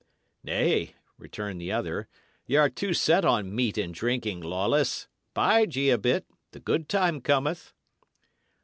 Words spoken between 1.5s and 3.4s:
the other, "y' are too set